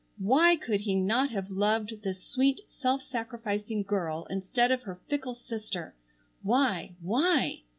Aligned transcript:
Why 0.17 0.55
could 0.55 0.81
he 0.81 0.95
not 0.95 1.29
have 1.29 1.51
loved 1.51 1.93
this 2.03 2.23
sweet 2.23 2.61
self 2.67 3.03
sacrificing 3.03 3.83
girl 3.83 4.25
instead 4.31 4.71
of 4.71 4.81
her 4.81 4.99
fickle 5.07 5.35
sister? 5.35 5.93
Why? 6.41 6.95
Why? 7.03 7.61